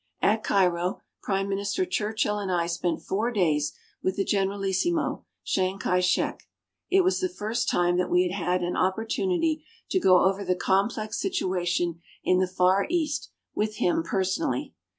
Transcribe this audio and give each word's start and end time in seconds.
At 0.23 0.43
Cairo, 0.43 1.01
Prime 1.21 1.47
Minister 1.47 1.85
Churchill 1.85 2.39
and 2.39 2.51
I 2.51 2.65
spent 2.65 3.03
four 3.03 3.29
days 3.29 3.71
with 4.01 4.15
the 4.15 4.25
Generalissimo, 4.25 5.25
Chiang 5.43 5.77
Kai 5.77 5.99
shek. 5.99 6.47
It 6.89 7.03
was 7.03 7.19
the 7.19 7.29
first 7.29 7.69
time 7.69 7.97
that 7.99 8.09
we 8.09 8.27
had 8.29 8.63
an 8.63 8.75
opportunity 8.75 9.63
to 9.91 9.99
go 9.99 10.25
over 10.25 10.43
the 10.43 10.55
complex 10.55 11.21
situation 11.21 11.99
in 12.23 12.39
the 12.39 12.47
Far 12.47 12.87
East 12.89 13.29
with 13.53 13.75
him 13.75 14.01
personally. 14.01 14.73